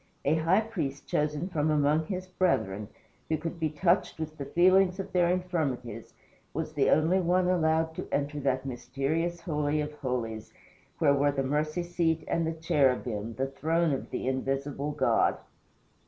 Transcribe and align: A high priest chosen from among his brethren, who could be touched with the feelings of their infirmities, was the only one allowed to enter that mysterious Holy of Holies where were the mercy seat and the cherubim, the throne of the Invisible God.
A 0.25 0.33
high 0.33 0.61
priest 0.61 1.05
chosen 1.05 1.47
from 1.47 1.69
among 1.69 2.07
his 2.07 2.25
brethren, 2.25 2.87
who 3.29 3.37
could 3.37 3.59
be 3.59 3.69
touched 3.69 4.17
with 4.19 4.35
the 4.35 4.45
feelings 4.45 4.99
of 4.99 5.11
their 5.13 5.29
infirmities, 5.29 6.15
was 6.55 6.73
the 6.73 6.89
only 6.89 7.19
one 7.19 7.47
allowed 7.47 7.93
to 7.97 8.07
enter 8.11 8.39
that 8.39 8.65
mysterious 8.65 9.41
Holy 9.41 9.79
of 9.79 9.93
Holies 9.93 10.51
where 10.97 11.13
were 11.13 11.31
the 11.31 11.43
mercy 11.43 11.83
seat 11.83 12.23
and 12.27 12.47
the 12.47 12.53
cherubim, 12.53 13.35
the 13.35 13.45
throne 13.45 13.93
of 13.93 14.09
the 14.09 14.27
Invisible 14.27 14.89
God. 14.91 15.37